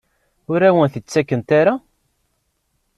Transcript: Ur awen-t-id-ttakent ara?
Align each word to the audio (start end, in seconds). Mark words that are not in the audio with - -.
Ur 0.51 0.59
awen-t-id-ttakent 0.69 1.49
ara? 1.59 1.73